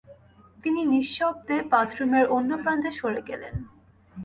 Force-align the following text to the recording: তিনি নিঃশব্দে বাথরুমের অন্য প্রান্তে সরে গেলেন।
তিনি 0.63 0.81
নিঃশব্দে 0.85 1.57
বাথরুমের 1.71 2.25
অন্য 2.27 2.51
প্রান্তে 2.63 2.89
সরে 2.99 3.21
গেলেন। 3.29 3.55